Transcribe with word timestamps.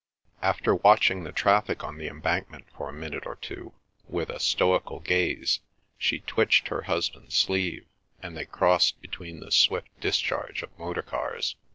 After 0.41 0.73
watching 0.73 1.23
the 1.23 1.31
traffic 1.31 1.83
on 1.83 1.99
the 1.99 2.07
Embankment 2.07 2.65
for 2.75 2.89
a 2.89 2.91
minute 2.91 3.27
or 3.27 3.35
two 3.35 3.71
with 4.07 4.31
a 4.31 4.39
stoical 4.39 4.99
gaze 4.99 5.59
she 5.95 6.21
twitched 6.21 6.69
her 6.69 6.81
husband's 6.81 7.35
sleeve, 7.37 7.85
and 8.19 8.35
they 8.35 8.45
crossed 8.45 8.99
between 8.99 9.41
the 9.41 9.51
swift 9.51 9.89
discharge 9.99 10.63
of 10.63 10.75
motor 10.79 11.03
cars. 11.03 11.55